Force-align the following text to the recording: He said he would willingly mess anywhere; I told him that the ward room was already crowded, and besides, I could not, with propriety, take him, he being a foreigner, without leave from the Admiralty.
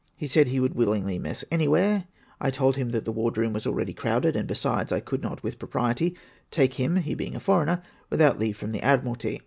He 0.17 0.25
said 0.25 0.47
he 0.47 0.59
would 0.59 0.73
willingly 0.73 1.19
mess 1.19 1.45
anywhere; 1.51 2.05
I 2.39 2.49
told 2.49 2.75
him 2.75 2.89
that 2.89 3.05
the 3.05 3.11
ward 3.11 3.37
room 3.37 3.53
was 3.53 3.67
already 3.67 3.93
crowded, 3.93 4.35
and 4.35 4.47
besides, 4.47 4.91
I 4.91 4.99
could 4.99 5.21
not, 5.21 5.43
with 5.43 5.59
propriety, 5.59 6.17
take 6.49 6.73
him, 6.73 6.95
he 6.95 7.13
being 7.13 7.35
a 7.35 7.39
foreigner, 7.39 7.83
without 8.09 8.39
leave 8.39 8.57
from 8.57 8.71
the 8.71 8.81
Admiralty. 8.81 9.39